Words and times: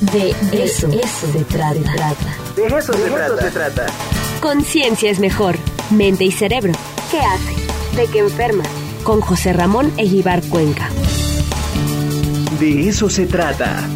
De 0.00 0.30
eso, 0.52 0.88
eso 0.92 1.32
se 1.32 1.44
trata. 1.44 1.74
De 2.54 2.66
eso, 2.66 2.80
se, 2.92 3.10
trata. 3.10 3.42
se 3.42 3.50
trata. 3.50 3.86
Conciencia 4.40 5.10
es 5.10 5.18
mejor. 5.18 5.56
Mente 5.90 6.24
y 6.24 6.30
cerebro. 6.30 6.72
¿Qué 7.10 7.18
hace? 7.18 7.96
¿De 7.96 8.06
qué 8.06 8.20
enferma? 8.20 8.62
Con 9.02 9.20
José 9.20 9.52
Ramón 9.52 9.92
Eguibar 9.96 10.40
Cuenca. 10.42 10.88
De 12.60 12.88
eso 12.88 13.10
se 13.10 13.26
trata. 13.26 13.88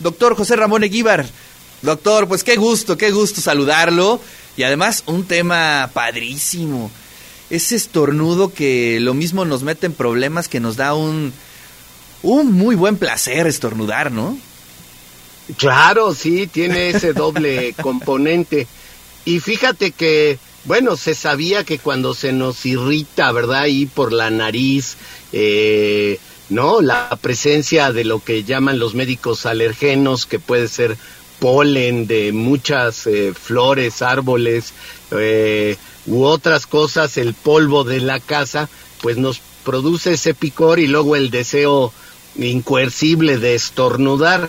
Doctor 0.00 0.36
José 0.36 0.54
Ramón 0.56 0.84
Eguíbar. 0.84 1.24
Doctor, 1.80 2.28
pues 2.28 2.44
qué 2.44 2.56
gusto, 2.56 2.98
qué 2.98 3.10
gusto 3.10 3.40
saludarlo. 3.40 4.20
Y 4.54 4.64
además 4.64 5.02
un 5.06 5.24
tema 5.24 5.88
padrísimo. 5.94 6.90
Ese 7.48 7.76
estornudo 7.76 8.52
que 8.52 9.00
lo 9.00 9.14
mismo 9.14 9.46
nos 9.46 9.62
mete 9.62 9.86
en 9.86 9.94
problemas 9.94 10.48
que 10.48 10.60
nos 10.60 10.76
da 10.76 10.94
un, 10.94 11.32
un 12.22 12.52
muy 12.52 12.74
buen 12.76 12.96
placer 12.96 13.46
estornudar, 13.46 14.12
¿no? 14.12 14.38
Claro, 15.56 16.14
sí, 16.14 16.46
tiene 16.46 16.90
ese 16.90 17.12
doble 17.12 17.74
componente. 17.82 18.66
Y 19.24 19.40
fíjate 19.40 19.92
que, 19.92 20.38
bueno, 20.64 20.96
se 20.96 21.14
sabía 21.14 21.64
que 21.64 21.78
cuando 21.78 22.14
se 22.14 22.32
nos 22.32 22.64
irrita, 22.66 23.30
¿verdad? 23.32 23.60
Ahí 23.60 23.86
por 23.86 24.12
la 24.12 24.30
nariz, 24.30 24.96
eh, 25.32 26.18
¿no? 26.48 26.80
La 26.80 27.10
presencia 27.20 27.92
de 27.92 28.04
lo 28.04 28.22
que 28.22 28.44
llaman 28.44 28.78
los 28.78 28.94
médicos 28.94 29.46
alergenos, 29.46 30.26
que 30.26 30.38
puede 30.38 30.68
ser 30.68 30.96
polen 31.40 32.06
de 32.06 32.32
muchas 32.32 33.06
eh, 33.08 33.34
flores, 33.34 34.00
árboles 34.00 34.72
eh, 35.10 35.76
u 36.06 36.22
otras 36.22 36.66
cosas, 36.66 37.16
el 37.16 37.34
polvo 37.34 37.82
de 37.82 38.00
la 38.00 38.20
casa, 38.20 38.68
pues 39.00 39.16
nos 39.16 39.40
produce 39.64 40.12
ese 40.12 40.34
picor 40.34 40.78
y 40.78 40.86
luego 40.86 41.16
el 41.16 41.30
deseo 41.30 41.92
incoercible 42.36 43.38
de 43.38 43.54
estornudar. 43.54 44.48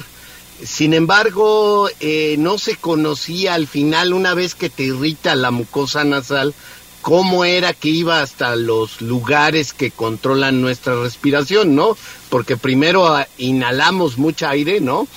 Sin 0.63 0.93
embargo, 0.93 1.89
eh, 1.99 2.35
no 2.39 2.58
se 2.58 2.75
conocía 2.75 3.53
al 3.55 3.67
final, 3.67 4.13
una 4.13 4.33
vez 4.33 4.55
que 4.55 4.69
te 4.69 4.83
irrita 4.83 5.35
la 5.35 5.52
mucosa 5.52 6.03
nasal, 6.03 6.53
cómo 7.02 7.43
era 7.43 7.73
que 7.73 7.89
iba 7.89 8.21
hasta 8.21 8.55
los 8.55 9.02
lugares 9.02 9.73
que 9.73 9.91
controlan 9.91 10.61
nuestra 10.61 11.02
respiración, 11.02 11.75
¿no? 11.75 11.97
Porque 12.30 12.55
primero 12.55 13.08
ah, 13.08 13.27
inhalamos 13.38 14.17
mucho 14.17 14.47
aire, 14.47 14.80
¿no? 14.80 15.08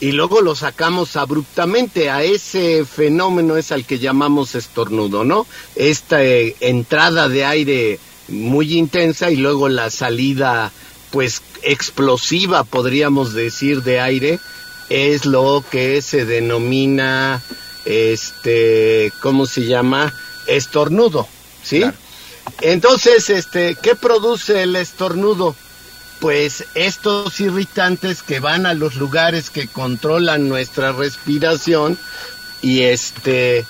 Y 0.00 0.12
luego 0.12 0.40
lo 0.40 0.54
sacamos 0.54 1.16
abruptamente. 1.16 2.08
A 2.08 2.22
ese 2.22 2.84
fenómeno 2.84 3.56
es 3.56 3.72
al 3.72 3.84
que 3.84 3.98
llamamos 3.98 4.54
estornudo, 4.54 5.24
¿no? 5.24 5.46
Esta 5.76 6.24
eh, 6.24 6.56
entrada 6.60 7.28
de 7.28 7.44
aire 7.44 8.00
muy 8.28 8.78
intensa 8.78 9.30
y 9.30 9.36
luego 9.36 9.68
la 9.68 9.90
salida, 9.90 10.72
pues, 11.10 11.42
explosiva, 11.62 12.64
podríamos 12.64 13.34
decir, 13.34 13.82
de 13.82 14.00
aire, 14.00 14.38
es 14.88 15.26
lo 15.26 15.64
que 15.70 16.00
se 16.02 16.24
denomina, 16.24 17.42
este, 17.84 19.12
¿cómo 19.20 19.46
se 19.46 19.66
llama? 19.66 20.12
estornudo, 20.48 21.28
¿sí? 21.62 21.84
Entonces, 22.62 23.30
este, 23.30 23.76
¿qué 23.80 23.94
produce 23.94 24.62
el 24.62 24.74
estornudo? 24.74 25.54
Pues 26.20 26.64
estos 26.74 27.38
irritantes 27.38 28.22
que 28.22 28.40
van 28.40 28.66
a 28.66 28.74
los 28.74 28.96
lugares 28.96 29.50
que 29.50 29.68
controlan 29.68 30.48
nuestra 30.48 30.90
respiración 30.90 31.96
y 32.60 32.82
este 32.82 33.64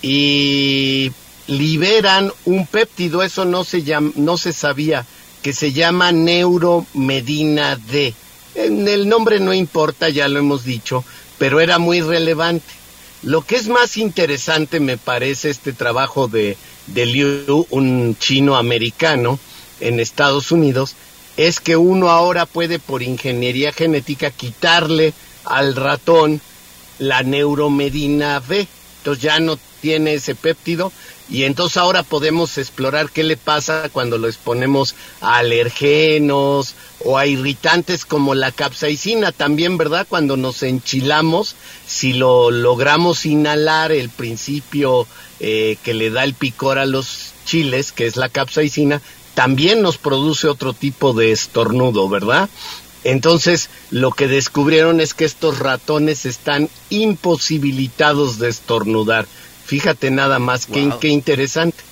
y 0.00 1.10
liberan 1.48 2.30
un 2.44 2.66
péptido, 2.66 3.24
eso 3.24 3.44
no 3.44 3.64
se 3.64 3.82
llama, 3.82 4.12
no 4.14 4.36
se 4.36 4.52
sabía, 4.52 5.04
que 5.42 5.52
se 5.52 5.72
llama 5.72 6.12
neuromedina 6.12 7.76
D. 7.76 8.14
El 8.54 9.08
nombre 9.08 9.40
no 9.40 9.54
importa, 9.54 10.08
ya 10.08 10.28
lo 10.28 10.38
hemos 10.38 10.64
dicho, 10.64 11.04
pero 11.38 11.60
era 11.60 11.78
muy 11.78 12.00
relevante. 12.00 12.66
Lo 13.22 13.42
que 13.42 13.56
es 13.56 13.68
más 13.68 13.96
interesante 13.96 14.80
me 14.80 14.96
parece 14.96 15.50
este 15.50 15.72
trabajo 15.72 16.28
de, 16.28 16.56
de 16.86 17.06
Liu, 17.06 17.66
un 17.70 18.16
chino 18.18 18.56
americano 18.56 19.38
en 19.80 20.00
Estados 20.00 20.52
Unidos, 20.52 20.94
es 21.36 21.60
que 21.60 21.76
uno 21.76 22.10
ahora 22.10 22.46
puede 22.46 22.78
por 22.78 23.02
ingeniería 23.02 23.72
genética 23.72 24.30
quitarle 24.30 25.14
al 25.44 25.76
ratón 25.76 26.40
la 26.98 27.22
neuromedina 27.22 28.40
B. 28.40 28.66
Entonces 28.98 29.22
ya 29.22 29.38
no 29.38 29.58
tiene 29.80 30.14
ese 30.14 30.34
péptido 30.34 30.92
y 31.30 31.44
entonces 31.44 31.76
ahora 31.76 32.02
podemos 32.02 32.56
explorar 32.56 33.10
qué 33.10 33.22
le 33.22 33.36
pasa 33.36 33.90
cuando 33.92 34.16
lo 34.16 34.28
exponemos 34.28 34.94
a 35.20 35.38
alergenos 35.38 36.74
o 37.04 37.18
a 37.18 37.26
irritantes 37.26 38.06
como 38.06 38.34
la 38.34 38.50
capsaicina 38.50 39.30
también, 39.32 39.76
¿verdad? 39.76 40.06
Cuando 40.08 40.36
nos 40.36 40.62
enchilamos, 40.62 41.54
si 41.86 42.14
lo 42.14 42.50
logramos 42.50 43.26
inhalar 43.26 43.92
el 43.92 44.08
principio 44.08 45.06
eh, 45.40 45.76
que 45.82 45.94
le 45.94 46.10
da 46.10 46.24
el 46.24 46.34
picor 46.34 46.78
a 46.78 46.86
los 46.86 47.32
chiles, 47.44 47.92
que 47.92 48.06
es 48.06 48.16
la 48.16 48.30
capsaicina, 48.30 49.02
también 49.34 49.82
nos 49.82 49.98
produce 49.98 50.48
otro 50.48 50.72
tipo 50.72 51.12
de 51.12 51.30
estornudo, 51.32 52.08
¿verdad? 52.08 52.48
Entonces, 53.04 53.70
lo 53.90 54.10
que 54.10 54.26
descubrieron 54.28 55.00
es 55.00 55.14
que 55.14 55.24
estos 55.24 55.60
ratones 55.60 56.26
están 56.26 56.68
imposibilitados 56.90 58.38
de 58.38 58.48
estornudar. 58.48 59.26
Fíjate 59.68 60.10
nada 60.10 60.38
más, 60.38 60.64
qué, 60.64 60.90
qué 60.98 61.08
interesante. 61.08 61.84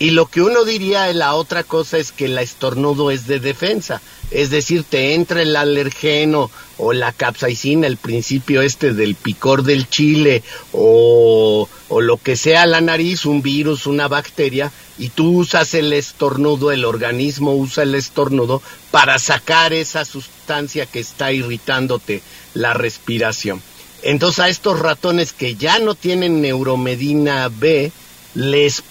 Y 0.00 0.10
lo 0.10 0.26
que 0.26 0.42
uno 0.42 0.64
diría, 0.64 1.12
la 1.12 1.34
otra 1.34 1.62
cosa 1.62 1.98
es 1.98 2.10
que 2.10 2.24
el 2.24 2.36
estornudo 2.36 3.12
es 3.12 3.28
de 3.28 3.38
defensa. 3.38 4.02
Es 4.32 4.50
decir, 4.50 4.82
te 4.82 5.14
entra 5.14 5.40
el 5.40 5.54
alergeno 5.54 6.50
o 6.78 6.92
la 6.92 7.12
capsaicina, 7.12 7.86
el 7.86 7.98
principio 7.98 8.60
este 8.60 8.92
del 8.92 9.14
picor 9.14 9.62
del 9.62 9.88
chile 9.88 10.42
o, 10.72 11.68
o 11.88 12.00
lo 12.00 12.16
que 12.16 12.34
sea 12.34 12.66
la 12.66 12.80
nariz, 12.80 13.24
un 13.24 13.40
virus, 13.40 13.86
una 13.86 14.08
bacteria, 14.08 14.72
y 14.98 15.10
tú 15.10 15.38
usas 15.38 15.74
el 15.74 15.92
estornudo, 15.92 16.72
el 16.72 16.84
organismo 16.84 17.54
usa 17.54 17.84
el 17.84 17.94
estornudo 17.94 18.60
para 18.90 19.20
sacar 19.20 19.72
esa 19.72 20.04
sustancia 20.04 20.86
que 20.86 20.98
está 20.98 21.30
irritándote 21.30 22.22
la 22.54 22.74
respiración. 22.74 23.62
Entonces 24.02 24.40
a 24.40 24.48
estos 24.48 24.78
ratones 24.78 25.32
que 25.32 25.54
ya 25.54 25.78
no 25.78 25.94
tienen 25.94 26.40
neuromedina 26.40 27.48
B, 27.48 27.92
les, 28.34 28.82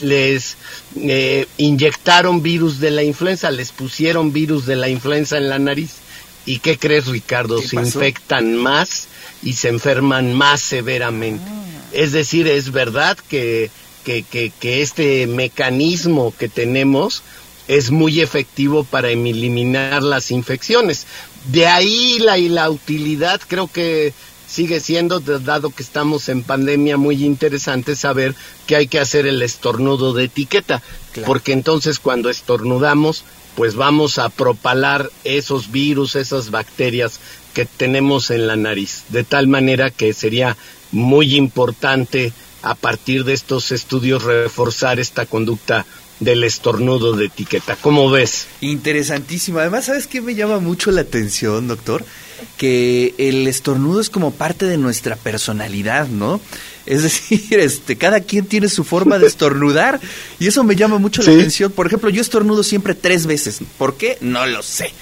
les 0.00 0.56
eh, 0.96 1.46
inyectaron 1.56 2.42
virus 2.42 2.78
de 2.78 2.90
la 2.90 3.02
influenza, 3.02 3.50
les 3.50 3.72
pusieron 3.72 4.32
virus 4.32 4.66
de 4.66 4.76
la 4.76 4.88
influenza 4.88 5.38
en 5.38 5.48
la 5.48 5.58
nariz. 5.58 5.92
¿Y 6.44 6.58
qué 6.58 6.78
crees, 6.78 7.06
Ricardo? 7.06 7.60
se 7.62 7.76
infectan 7.76 8.56
más 8.56 9.06
y 9.42 9.54
se 9.54 9.68
enferman 9.68 10.34
más 10.34 10.60
severamente. 10.60 11.44
Ah. 11.46 11.88
Es 11.92 12.12
decir, 12.12 12.48
es 12.48 12.72
verdad 12.72 13.16
que, 13.28 13.70
que, 14.04 14.22
que, 14.22 14.52
que 14.58 14.82
este 14.82 15.26
mecanismo 15.26 16.34
que 16.36 16.48
tenemos 16.48 17.22
es 17.68 17.90
muy 17.90 18.20
efectivo 18.20 18.84
para 18.84 19.10
eliminar 19.10 20.02
las 20.02 20.30
infecciones. 20.30 21.06
De 21.50 21.66
ahí 21.66 22.18
la, 22.18 22.38
y 22.38 22.48
la 22.48 22.70
utilidad, 22.70 23.40
creo 23.46 23.68
que 23.68 24.12
sigue 24.52 24.80
siendo, 24.80 25.18
dado 25.20 25.70
que 25.70 25.82
estamos 25.82 26.28
en 26.28 26.42
pandemia, 26.42 26.98
muy 26.98 27.24
interesante 27.24 27.96
saber 27.96 28.34
que 28.66 28.76
hay 28.76 28.86
que 28.86 29.00
hacer 29.00 29.26
el 29.26 29.40
estornudo 29.40 30.12
de 30.12 30.24
etiqueta, 30.24 30.82
porque 31.24 31.52
entonces 31.52 31.98
cuando 31.98 32.28
estornudamos, 32.28 33.24
pues 33.56 33.76
vamos 33.76 34.18
a 34.18 34.28
propalar 34.28 35.10
esos 35.24 35.72
virus, 35.72 36.16
esas 36.16 36.50
bacterias 36.50 37.18
que 37.54 37.64
tenemos 37.64 38.30
en 38.30 38.46
la 38.46 38.56
nariz, 38.56 39.04
de 39.08 39.24
tal 39.24 39.46
manera 39.46 39.90
que 39.90 40.12
sería 40.12 40.58
muy 40.90 41.34
importante 41.36 42.34
a 42.60 42.74
partir 42.74 43.24
de 43.24 43.32
estos 43.32 43.72
estudios 43.72 44.22
reforzar 44.22 45.00
esta 45.00 45.24
conducta 45.24 45.86
del 46.24 46.44
estornudo 46.44 47.14
de 47.14 47.26
etiqueta. 47.26 47.76
¿Cómo 47.80 48.10
ves? 48.10 48.46
Interesantísimo. 48.60 49.58
Además, 49.58 49.86
¿sabes 49.86 50.06
qué 50.06 50.20
me 50.20 50.34
llama 50.34 50.58
mucho 50.60 50.90
la 50.90 51.02
atención, 51.02 51.68
doctor? 51.68 52.04
Que 52.56 53.14
el 53.18 53.46
estornudo 53.46 54.00
es 54.00 54.10
como 54.10 54.32
parte 54.32 54.66
de 54.66 54.78
nuestra 54.78 55.16
personalidad, 55.16 56.08
¿no? 56.08 56.40
Es 56.86 57.02
decir, 57.04 57.58
este, 57.58 57.96
cada 57.96 58.20
quien 58.20 58.46
tiene 58.46 58.68
su 58.68 58.84
forma 58.84 59.18
de 59.18 59.26
estornudar 59.26 60.00
y 60.38 60.46
eso 60.46 60.64
me 60.64 60.76
llama 60.76 60.98
mucho 60.98 61.22
la 61.22 61.32
atención. 61.32 61.72
Por 61.72 61.86
ejemplo, 61.86 62.10
yo 62.10 62.22
estornudo 62.22 62.62
siempre 62.62 62.94
tres 62.94 63.26
veces. 63.26 63.60
¿Por 63.78 63.96
qué? 63.96 64.18
No 64.20 64.46
lo 64.46 64.62
sé. 64.62 64.92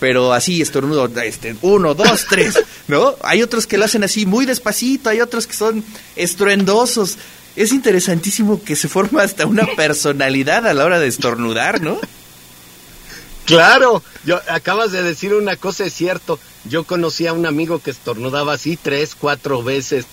Pero 0.00 0.32
así 0.32 0.60
estornudo, 0.60 1.08
este, 1.22 1.54
uno, 1.62 1.94
dos, 1.94 2.26
tres, 2.28 2.58
¿no? 2.88 3.14
Hay 3.22 3.40
otros 3.40 3.68
que 3.68 3.78
lo 3.78 3.84
hacen 3.84 4.02
así 4.02 4.26
muy 4.26 4.46
despacito, 4.46 5.08
hay 5.08 5.20
otros 5.20 5.46
que 5.46 5.54
son 5.54 5.84
estruendosos 6.16 7.18
es 7.56 7.72
interesantísimo 7.72 8.62
que 8.62 8.76
se 8.76 8.88
forma 8.88 9.22
hasta 9.22 9.46
una 9.46 9.66
personalidad 9.76 10.66
a 10.66 10.74
la 10.74 10.84
hora 10.84 10.98
de 10.98 11.08
estornudar, 11.08 11.80
¿no? 11.80 11.98
Claro, 13.44 14.02
yo 14.24 14.40
acabas 14.48 14.92
de 14.92 15.02
decir 15.02 15.34
una 15.34 15.56
cosa, 15.56 15.84
es 15.84 15.92
cierto. 15.92 16.38
Yo 16.64 16.84
conocí 16.84 17.26
a 17.26 17.32
un 17.32 17.44
amigo 17.44 17.80
que 17.80 17.90
estornudaba 17.90 18.54
así 18.54 18.78
tres, 18.80 19.16
cuatro 19.18 19.62
veces 19.62 20.06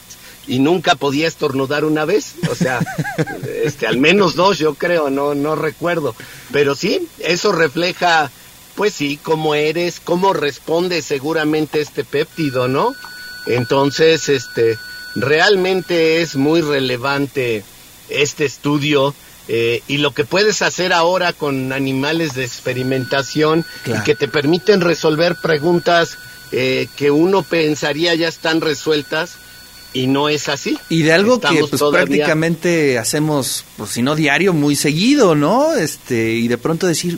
y 0.47 0.59
nunca 0.59 0.95
podía 0.95 1.27
estornudar 1.27 1.85
una 1.85 2.05
vez, 2.05 2.33
o 2.49 2.55
sea, 2.55 2.79
este, 3.63 3.85
al 3.85 3.97
menos 3.97 4.35
dos, 4.35 4.57
yo 4.57 4.73
creo, 4.73 5.11
no, 5.11 5.35
no 5.35 5.55
recuerdo. 5.55 6.15
Pero 6.51 6.75
sí, 6.75 7.07
eso 7.19 7.51
refleja 7.51 8.31
pues 8.79 8.93
sí, 8.93 9.19
cómo 9.21 9.55
eres, 9.55 9.99
cómo 9.99 10.31
responde 10.31 11.01
seguramente 11.01 11.81
este 11.81 12.05
péptido, 12.05 12.69
¿no? 12.69 12.95
Entonces, 13.45 14.29
este, 14.29 14.77
realmente 15.15 16.21
es 16.21 16.35
muy 16.35 16.61
relevante 16.61 17.63
este 18.09 18.45
estudio 18.45 19.13
eh, 19.47 19.81
y 19.87 19.97
lo 19.97 20.13
que 20.13 20.25
puedes 20.25 20.61
hacer 20.61 20.93
ahora 20.93 21.33
con 21.33 21.73
animales 21.73 22.35
de 22.35 22.45
experimentación 22.45 23.65
y 23.85 23.99
que 24.03 24.15
te 24.15 24.27
permiten 24.27 24.81
resolver 24.81 25.35
preguntas 25.41 26.17
eh, 26.51 26.87
que 26.95 27.11
uno 27.11 27.43
pensaría 27.43 28.13
ya 28.15 28.27
están 28.27 28.61
resueltas 28.61 29.37
y 29.93 30.07
no 30.07 30.29
es 30.29 30.49
así. 30.49 30.77
Y 30.89 31.01
de 31.01 31.13
algo 31.13 31.39
que 31.39 31.63
pues, 31.67 31.81
prácticamente 31.91 32.97
hacemos, 32.99 33.65
pues 33.77 33.91
si 33.91 34.01
no 34.01 34.15
diario, 34.15 34.53
muy 34.53 34.75
seguido, 34.75 35.35
¿no? 35.35 35.73
Este, 35.73 36.33
y 36.33 36.47
de 36.47 36.57
pronto 36.57 36.85
decir, 36.85 37.17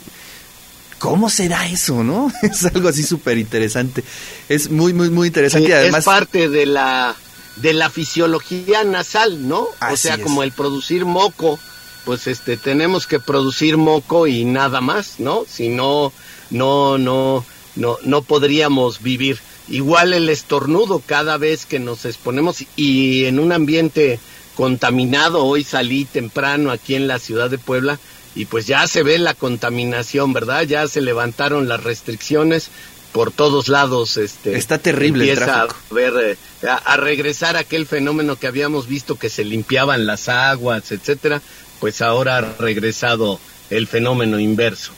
¿cómo 1.00 1.30
será 1.30 1.68
eso, 1.68 2.04
no? 2.04 2.32
Es 2.44 2.66
algo 2.66 2.88
así 2.88 3.04
súper 3.04 3.38
interesante. 3.38 4.04
Es 4.48 4.70
muy, 4.70 4.94
muy, 4.94 5.10
muy 5.10 5.28
interesante. 5.28 5.70
y 5.70 5.74
además... 5.74 6.00
Es 6.00 6.06
parte 6.06 6.48
de 6.48 6.66
la, 6.66 7.16
de 7.58 7.74
la 7.74 7.90
fisiología 7.90 8.84
nasal, 8.84 9.48
¿no? 9.48 9.68
o 9.92 9.98
sea, 9.98 10.18
como 10.22 10.44
el 10.44 10.52
producir 10.52 11.06
moco 11.06 11.60
pues 12.06 12.28
este 12.28 12.58
tenemos 12.58 13.08
que 13.08 13.20
producir 13.20 13.78
moco 13.78 14.28
y 14.28 14.46
nada 14.46 14.82
más, 14.82 15.20
¿no? 15.20 15.46
Si 15.48 15.70
no 15.70 16.12
no 16.50 16.98
no 16.98 17.46
no 17.76 17.98
no 18.04 18.22
podríamos 18.22 19.02
vivir. 19.02 19.40
Igual 19.68 20.14
el 20.14 20.30
estornudo 20.30 21.02
cada 21.06 21.38
vez 21.38 21.66
que 21.66 21.80
nos 21.80 22.06
exponemos 22.06 22.64
y 22.76 23.26
en 23.26 23.40
un 23.40 23.52
ambiente 23.52 24.20
contaminado, 24.56 25.46
hoy 25.46 25.64
salí 25.64 26.06
temprano 26.06 26.72
aquí 26.72 26.96
en 26.96 27.08
la 27.08 27.20
ciudad 27.20 27.50
de 27.50 27.58
Puebla 27.58 28.00
y 28.36 28.46
pues 28.46 28.66
ya 28.66 28.88
se 28.88 29.04
ve 29.04 29.18
la 29.18 29.34
contaminación, 29.34 30.34
¿verdad? 30.34 30.64
Ya 30.64 30.88
se 30.88 31.02
levantaron 31.02 31.68
las 31.68 31.84
restricciones 31.84 32.70
por 33.12 33.32
todos 33.32 33.68
lados 33.68 34.18
este 34.18 34.58
está 34.58 34.78
terrible 34.78 35.30
empieza 35.30 35.64
a 35.64 35.68
ver 35.94 36.14
eh, 36.62 36.68
a, 36.68 36.96
regresar 36.98 37.58
aquel 37.58 37.86
fenómeno 37.86 38.38
que 38.38 38.48
habíamos 38.48 38.88
visto 38.88 39.18
que 39.18 39.30
se 39.30 39.44
limpiaban 39.44 40.06
las 40.06 40.30
aguas 40.30 40.92
etcétera 40.92 41.42
pues 41.82 42.02
ahora 42.02 42.38
ha 42.38 42.42
regresado 42.60 43.40
el 43.72 43.88
fenómeno 43.88 44.40
inverso. 44.40 44.92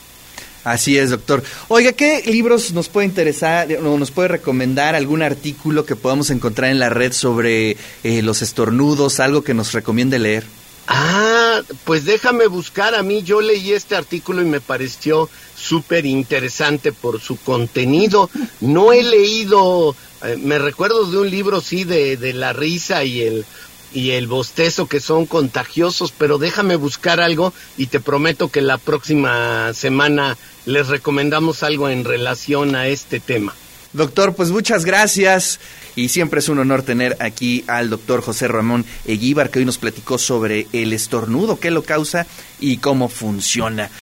Así 0.65 0.97
es, 0.97 1.09
doctor. 1.09 1.43
Oiga, 1.69 1.93
¿qué 1.93 2.23
libros 2.25 2.71
nos 2.71 2.89
puede 2.89 3.07
interesar 3.07 3.67
o 3.83 3.97
nos 3.97 4.11
puede 4.11 4.29
recomendar 4.29 4.95
algún 4.95 5.21
artículo 5.21 5.85
que 5.85 5.95
podamos 5.95 6.29
encontrar 6.29 6.71
en 6.71 6.79
la 6.79 6.89
red 6.89 7.11
sobre 7.11 7.77
eh, 8.03 8.21
los 8.21 8.41
estornudos, 8.41 9.19
algo 9.19 9.43
que 9.43 9.53
nos 9.53 9.73
recomiende 9.73 10.19
leer? 10.19 10.45
Pues 11.83 12.05
déjame 12.05 12.47
buscar. 12.47 12.95
A 12.95 13.03
mí 13.03 13.23
yo 13.23 13.41
leí 13.41 13.73
este 13.73 13.95
artículo 13.95 14.41
y 14.41 14.45
me 14.45 14.61
pareció 14.61 15.29
súper 15.55 16.05
interesante 16.05 16.91
por 16.91 17.19
su 17.19 17.37
contenido. 17.37 18.29
No 18.61 18.93
he 18.93 19.03
leído, 19.03 19.95
eh, 20.23 20.37
me 20.37 20.59
recuerdo 20.59 21.05
de 21.05 21.17
un 21.17 21.29
libro, 21.29 21.61
sí, 21.61 21.83
de, 21.83 22.17
de 22.17 22.33
la 22.33 22.53
risa 22.53 23.03
y 23.03 23.21
el 23.21 23.45
y 23.93 24.11
el 24.11 24.27
bostezo 24.27 24.87
que 24.87 24.99
son 24.99 25.25
contagiosos, 25.25 26.11
pero 26.17 26.37
déjame 26.37 26.75
buscar 26.75 27.19
algo 27.19 27.53
y 27.77 27.87
te 27.87 27.99
prometo 27.99 28.49
que 28.49 28.61
la 28.61 28.77
próxima 28.77 29.71
semana 29.73 30.37
les 30.65 30.87
recomendamos 30.87 31.63
algo 31.63 31.89
en 31.89 32.03
relación 32.03 32.75
a 32.75 32.87
este 32.87 33.19
tema. 33.19 33.53
Doctor, 33.93 34.33
pues 34.33 34.49
muchas 34.49 34.85
gracias 34.85 35.59
y 35.95 36.09
siempre 36.09 36.39
es 36.39 36.49
un 36.49 36.57
honor 36.57 36.81
tener 36.81 37.15
aquí 37.19 37.63
al 37.67 37.91
doctor 37.91 38.23
José 38.23 38.47
Ramón 38.47 38.85
Eguíbar 39.05 39.51
que 39.51 39.59
hoy 39.59 39.65
nos 39.65 39.77
platicó 39.77 40.17
sobre 40.17 40.65
el 40.73 40.93
estornudo, 40.93 41.59
qué 41.59 41.69
lo 41.69 41.83
causa 41.83 42.25
y 42.59 42.77
cómo 42.77 43.07
funciona. 43.07 43.91